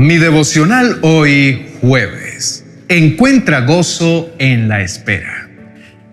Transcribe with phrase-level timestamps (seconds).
[0.00, 2.64] Mi devocional hoy jueves.
[2.88, 5.50] Encuentra gozo en la espera.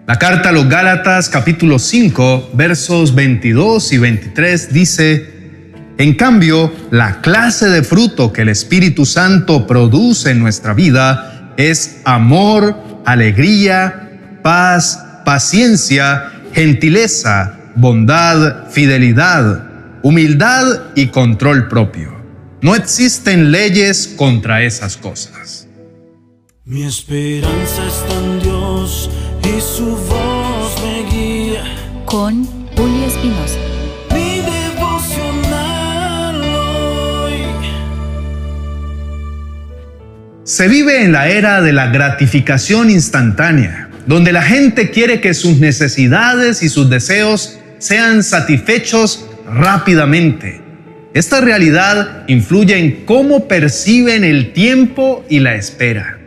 [0.05, 5.29] La carta a los Gálatas capítulo 5 versos 22 y 23 dice,
[5.97, 12.01] en cambio, la clase de fruto que el Espíritu Santo produce en nuestra vida es
[12.03, 12.75] amor,
[13.05, 19.63] alegría, paz, paciencia, gentileza, bondad, fidelidad,
[20.01, 22.16] humildad y control propio.
[22.59, 25.67] No existen leyes contra esas cosas.
[26.65, 29.11] Mi esperanza está en Dios
[29.43, 31.63] y su voz me guía.
[32.05, 32.43] Con
[32.75, 33.59] Julio Espinosa.
[34.11, 37.43] Mi devocional hoy.
[40.43, 45.57] Se vive en la era de la gratificación instantánea, donde la gente quiere que sus
[45.57, 50.66] necesidades y sus deseos sean satisfechos rápidamente.
[51.17, 56.19] Esta realidad influye en cómo perciben el tiempo y la espera.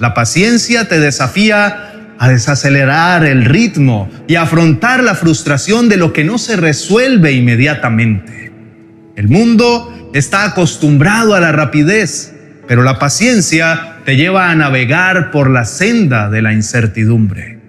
[0.00, 6.24] La paciencia te desafía a desacelerar el ritmo y afrontar la frustración de lo que
[6.24, 8.50] no se resuelve inmediatamente.
[9.14, 12.34] El mundo está acostumbrado a la rapidez,
[12.66, 17.60] pero la paciencia te lleva a navegar por la senda de la incertidumbre.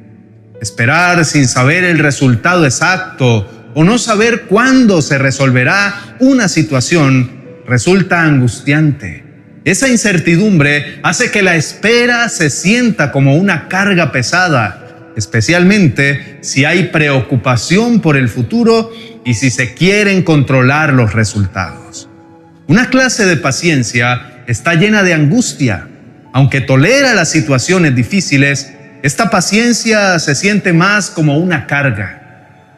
[0.59, 8.23] Esperar sin saber el resultado exacto o no saber cuándo se resolverá una situación resulta
[8.23, 9.23] angustiante.
[9.65, 16.85] Esa incertidumbre hace que la espera se sienta como una carga pesada, especialmente si hay
[16.85, 18.91] preocupación por el futuro
[19.23, 22.09] y si se quieren controlar los resultados.
[22.65, 25.87] Una clase de paciencia está llena de angustia.
[26.33, 32.16] Aunque tolera las situaciones difíciles, esta paciencia se siente más como una carga.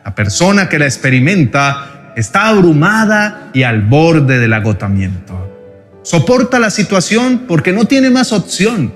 [0.09, 5.99] La persona que la experimenta está abrumada y al borde del agotamiento.
[6.01, 8.91] Soporta la situación porque no tiene más opción,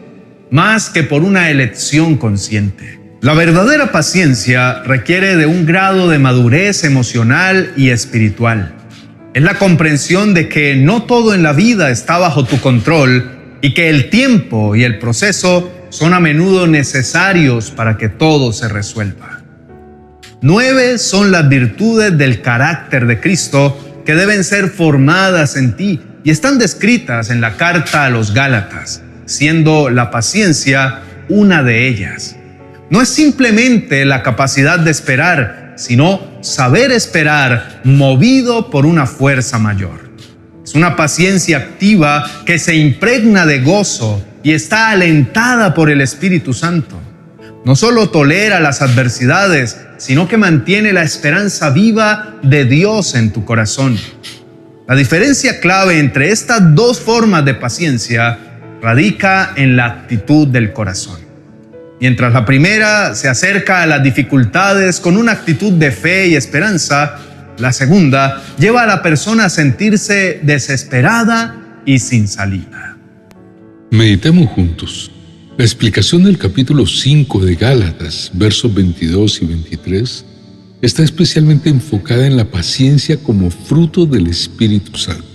[0.50, 3.00] más que por una elección consciente.
[3.22, 8.73] La verdadera paciencia requiere de un grado de madurez emocional y espiritual.
[9.36, 13.76] Es la comprensión de que no todo en la vida está bajo tu control y
[13.76, 19.33] que el tiempo y el proceso son a menudo necesarios para que todo se resuelva.
[20.45, 26.31] Nueve son las virtudes del carácter de Cristo que deben ser formadas en ti y
[26.31, 30.99] están descritas en la carta a los Gálatas, siendo la paciencia
[31.30, 32.36] una de ellas.
[32.89, 40.11] No es simplemente la capacidad de esperar, sino saber esperar movido por una fuerza mayor.
[40.61, 46.54] Es una paciencia activa que se impregna de gozo y está alentada por el Espíritu
[46.54, 46.99] Santo.
[47.65, 53.45] No solo tolera las adversidades, sino que mantiene la esperanza viva de Dios en tu
[53.45, 53.97] corazón.
[54.85, 58.37] La diferencia clave entre estas dos formas de paciencia
[58.81, 61.21] radica en la actitud del corazón.
[62.01, 67.15] Mientras la primera se acerca a las dificultades con una actitud de fe y esperanza,
[67.57, 72.97] la segunda lleva a la persona a sentirse desesperada y sin salida.
[73.89, 75.11] Meditemos juntos.
[75.55, 80.25] La explicación del capítulo 5 de Gálatas, versos 22 y 23,
[80.81, 85.27] está especialmente enfocada en la paciencia como fruto del Espíritu Santo.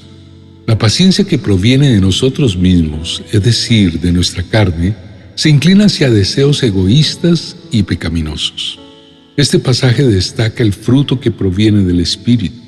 [0.66, 4.96] La paciencia que proviene de nosotros mismos, es decir, de nuestra carne,
[5.36, 8.80] se inclina hacia deseos egoístas y pecaminosos.
[9.36, 12.58] Este pasaje destaca el fruto que proviene del Espíritu,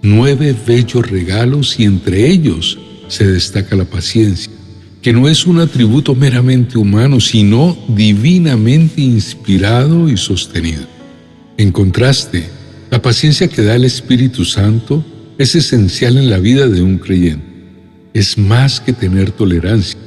[0.00, 2.78] nueve bellos regalos y entre ellos
[3.08, 4.53] se destaca la paciencia
[5.04, 10.86] que no es un atributo meramente humano, sino divinamente inspirado y sostenido.
[11.58, 12.48] En contraste,
[12.90, 15.04] la paciencia que da el Espíritu Santo
[15.36, 17.44] es esencial en la vida de un creyente.
[18.14, 20.00] Es más que tener tolerancia,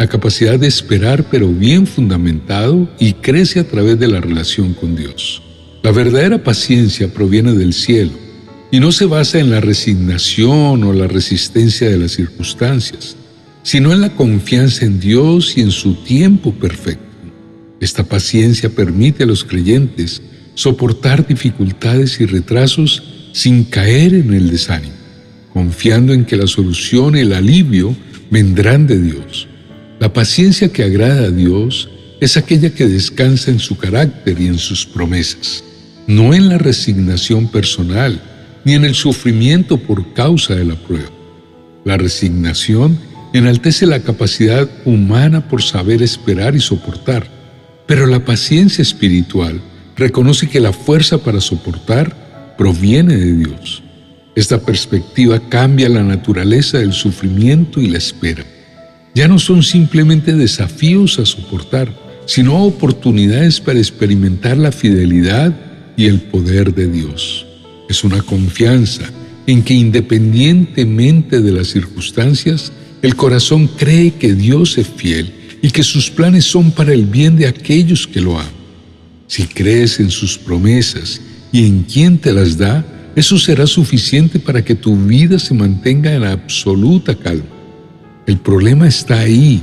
[0.00, 4.96] la capacidad de esperar pero bien fundamentado y crece a través de la relación con
[4.96, 5.40] Dios.
[5.84, 8.10] La verdadera paciencia proviene del cielo
[8.72, 13.16] y no se basa en la resignación o la resistencia de las circunstancias
[13.62, 17.04] sino en la confianza en Dios y en su tiempo perfecto.
[17.80, 20.22] Esta paciencia permite a los creyentes
[20.54, 23.02] soportar dificultades y retrasos
[23.32, 24.94] sin caer en el desánimo,
[25.52, 27.96] confiando en que la solución y el alivio
[28.30, 29.48] vendrán de Dios.
[29.98, 31.88] La paciencia que agrada a Dios
[32.20, 35.64] es aquella que descansa en su carácter y en sus promesas,
[36.06, 38.20] no en la resignación personal
[38.64, 41.10] ni en el sufrimiento por causa de la prueba.
[41.84, 42.98] La resignación
[43.32, 47.26] enaltece la capacidad humana por saber esperar y soportar,
[47.86, 49.60] pero la paciencia espiritual
[49.96, 53.82] reconoce que la fuerza para soportar proviene de Dios.
[54.36, 58.44] Esta perspectiva cambia la naturaleza del sufrimiento y la espera.
[59.14, 61.92] Ya no son simplemente desafíos a soportar,
[62.26, 65.52] sino oportunidades para experimentar la fidelidad
[65.96, 67.44] y el poder de Dios.
[67.88, 69.02] Es una confianza
[69.46, 75.32] en que independientemente de las circunstancias, el corazón cree que Dios es fiel
[75.62, 78.52] y que sus planes son para el bien de aquellos que lo aman.
[79.26, 81.20] Si crees en sus promesas
[81.52, 82.84] y en quien te las da,
[83.16, 87.44] eso será suficiente para que tu vida se mantenga en absoluta calma.
[88.26, 89.62] El problema está ahí.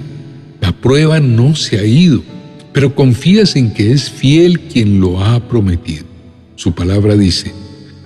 [0.61, 2.23] La prueba no se ha ido,
[2.73, 6.05] pero confías en que es fiel quien lo ha prometido.
[6.55, 7.53] Su palabra dice,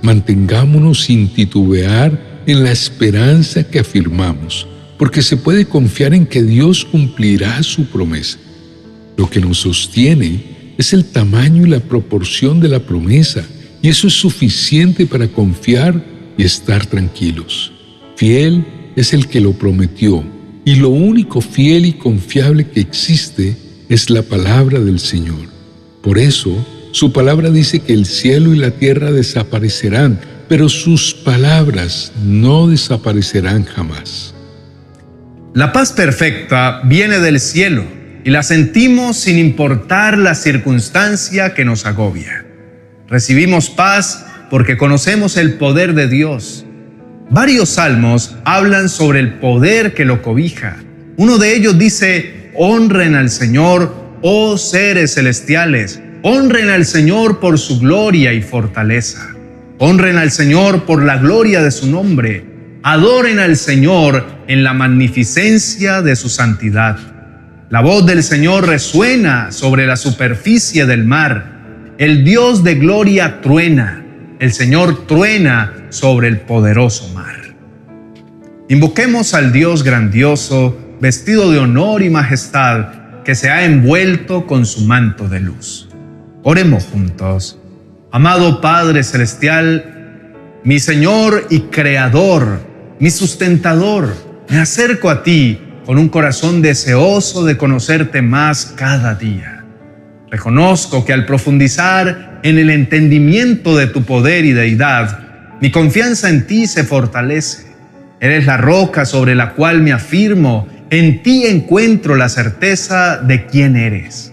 [0.01, 4.68] mantengámonos sin titubear en la esperanza que afirmamos,
[5.01, 8.38] porque se puede confiar en que Dios cumplirá su promesa.
[9.18, 13.44] Lo que nos sostiene es el tamaño y la proporción de la promesa,
[13.81, 16.06] y eso es suficiente para confiar
[16.38, 17.71] y estar tranquilos.
[18.15, 18.63] Fiel
[18.95, 20.24] es el que lo prometió,
[20.65, 23.57] y lo único fiel y confiable que existe
[23.89, 25.50] es la palabra del Señor.
[26.03, 26.56] Por eso,
[26.92, 33.63] su palabra dice que el cielo y la tierra desaparecerán, pero sus palabras no desaparecerán
[33.63, 34.36] jamás.
[35.53, 37.83] La paz perfecta viene del cielo
[38.24, 42.45] y la sentimos sin importar la circunstancia que nos agobia.
[43.09, 46.65] Recibimos paz porque conocemos el poder de Dios.
[47.30, 50.77] Varios salmos hablan sobre el poder que lo cobija.
[51.18, 57.77] Uno de ellos dice, honren al Señor, oh seres celestiales, honren al Señor por su
[57.81, 59.36] gloria y fortaleza.
[59.80, 62.50] Honren al Señor por la gloria de su nombre.
[62.83, 66.98] Adoren al Señor en la magnificencia de su santidad.
[67.69, 71.51] La voz del Señor resuena sobre la superficie del mar
[72.01, 74.04] el Dios de gloria truena,
[74.39, 77.36] el Señor truena sobre el poderoso mar.
[78.69, 84.88] Invoquemos al Dios grandioso, vestido de honor y majestad, que se ha envuelto con su
[84.88, 85.89] manto de luz.
[86.42, 87.60] Oremos juntos.
[88.12, 92.71] Amado Padre Celestial, mi Señor y Creador,
[93.01, 94.15] mi sustentador,
[94.48, 99.65] me acerco a ti con un corazón deseoso de conocerte más cada día.
[100.30, 106.45] Reconozco que al profundizar en el entendimiento de tu poder y deidad, mi confianza en
[106.45, 107.71] ti se fortalece.
[108.19, 113.77] Eres la roca sobre la cual me afirmo, en ti encuentro la certeza de quién
[113.77, 114.31] eres.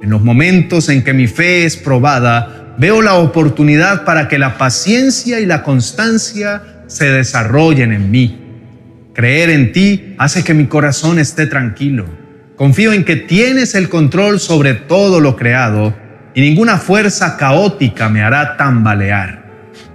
[0.00, 4.58] En los momentos en que mi fe es probada, veo la oportunidad para que la
[4.58, 8.38] paciencia y la constancia se desarrollen en mí.
[9.14, 12.06] Creer en ti hace que mi corazón esté tranquilo
[12.56, 15.94] Confío en que tienes el control sobre todo lo creado
[16.34, 19.44] y ninguna fuerza caótica me hará tambalear.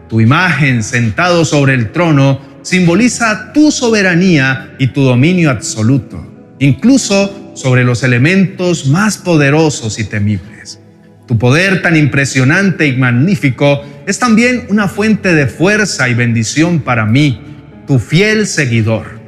[0.08, 7.84] Tu imagen sentado sobre el trono simboliza tu soberanía y tu dominio absoluto, incluso sobre
[7.84, 10.80] los elementos más poderosos y temibles.
[11.28, 17.06] Tu poder tan impresionante y magnífico es también una fuente de fuerza y bendición para
[17.06, 17.42] mí,
[17.88, 19.20] tu fiel seguidor.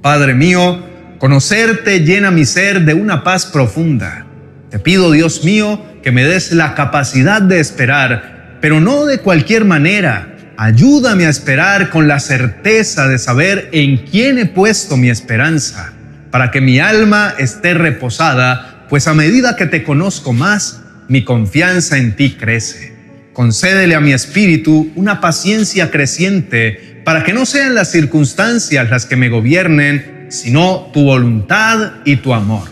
[0.00, 0.92] Padre mío,
[1.22, 4.26] Conocerte llena mi ser de una paz profunda.
[4.70, 9.64] Te pido, Dios mío, que me des la capacidad de esperar, pero no de cualquier
[9.64, 10.34] manera.
[10.56, 15.92] Ayúdame a esperar con la certeza de saber en quién he puesto mi esperanza,
[16.32, 21.98] para que mi alma esté reposada, pues a medida que te conozco más, mi confianza
[21.98, 22.96] en ti crece.
[23.32, 29.16] Concédele a mi espíritu una paciencia creciente, para que no sean las circunstancias las que
[29.16, 32.68] me gobiernen, sino tu voluntad y tu amor.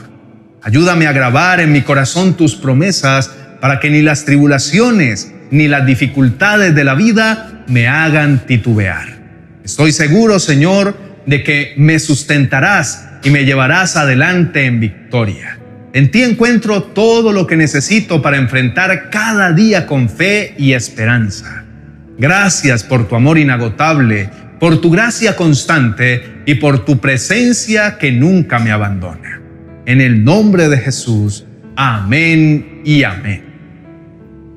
[0.63, 5.87] Ayúdame a grabar en mi corazón tus promesas para que ni las tribulaciones ni las
[5.87, 9.09] dificultades de la vida me hagan titubear.
[9.65, 15.60] Estoy seguro, Señor, de que me sustentarás y me llevarás adelante en victoria.
[15.93, 21.65] En ti encuentro todo lo que necesito para enfrentar cada día con fe y esperanza.
[22.19, 24.31] Gracias por tu amor inagotable
[24.61, 29.41] por tu gracia constante y por tu presencia que nunca me abandona.
[29.87, 33.43] En el nombre de Jesús, amén y amén.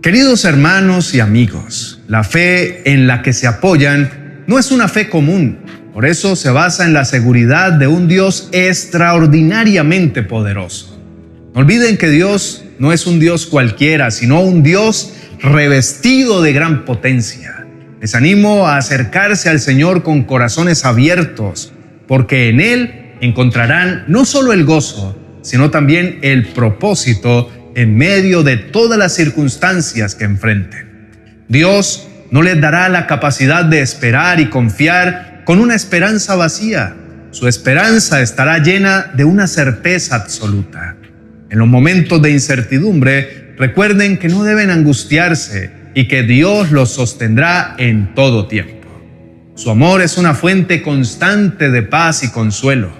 [0.01, 5.07] Queridos hermanos y amigos, la fe en la que se apoyan no es una fe
[5.07, 5.59] común,
[5.93, 10.92] por eso se basa en la seguridad de un Dios extraordinariamente poderoso.
[11.53, 16.83] No olviden que Dios no es un Dios cualquiera, sino un Dios revestido de gran
[16.83, 17.67] potencia.
[18.01, 21.71] Les animo a acercarse al Señor con corazones abiertos,
[22.07, 28.57] porque en Él encontrarán no solo el gozo, sino también el propósito en medio de
[28.57, 31.09] todas las circunstancias que enfrenten.
[31.47, 36.95] Dios no les dará la capacidad de esperar y confiar con una esperanza vacía.
[37.29, 40.95] Su esperanza estará llena de una certeza absoluta.
[41.53, 47.75] En los momentos de incertidumbre, recuerden que no deben angustiarse y que Dios los sostendrá
[47.77, 48.87] en todo tiempo.
[49.53, 52.91] Su amor es una fuente constante de paz y consuelo.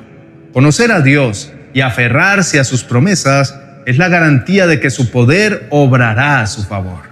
[0.51, 5.65] Conocer a Dios y aferrarse a sus promesas es la garantía de que su poder
[5.71, 7.09] obrará a su favor.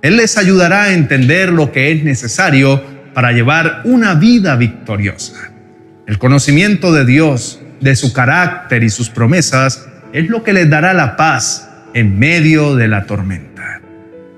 [0.00, 5.50] Él les ayudará a entender lo que es necesario para llevar una vida victoriosa.
[6.06, 10.94] El conocimiento de Dios, de su carácter y sus promesas es lo que les dará
[10.94, 13.80] la paz en medio de la tormenta.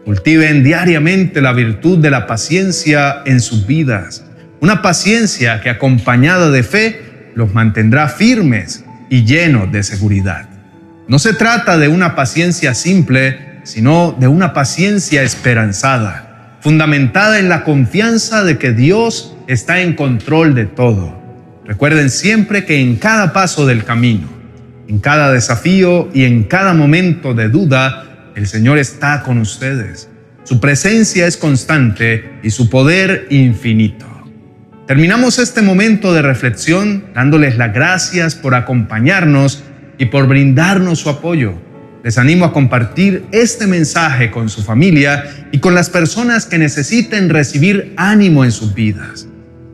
[0.04, 4.24] Cultiven diariamente la virtud de la paciencia en sus vidas,
[4.60, 10.48] una paciencia que acompañada de fe los mantendrá firmes y llenos de seguridad.
[11.08, 17.64] No se trata de una paciencia simple, sino de una paciencia esperanzada, fundamentada en la
[17.64, 21.20] confianza de que Dios está en control de todo.
[21.64, 24.39] Recuerden siempre que en cada paso del camino,
[24.90, 30.09] en cada desafío y en cada momento de duda, el Señor está con ustedes.
[30.42, 34.06] Su presencia es constante y su poder infinito.
[34.88, 39.62] Terminamos este momento de reflexión dándoles las gracias por acompañarnos
[39.97, 41.54] y por brindarnos su apoyo.
[42.02, 47.28] Les animo a compartir este mensaje con su familia y con las personas que necesiten
[47.28, 49.28] recibir ánimo en sus vidas.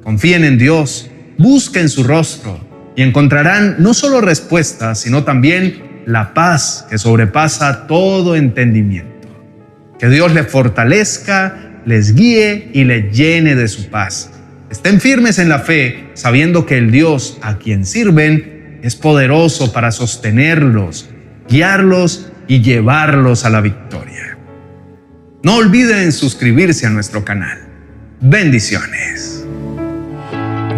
[0.04, 1.08] Confíen en Dios,
[1.38, 2.65] busquen su rostro
[2.96, 9.28] y encontrarán no solo respuestas, sino también la paz que sobrepasa todo entendimiento.
[9.98, 14.30] Que Dios les fortalezca, les guíe y les llene de su paz.
[14.70, 19.92] Estén firmes en la fe, sabiendo que el Dios a quien sirven es poderoso para
[19.92, 21.08] sostenerlos,
[21.48, 24.38] guiarlos y llevarlos a la victoria.
[25.42, 27.58] No olviden suscribirse a nuestro canal.
[28.20, 29.35] Bendiciones.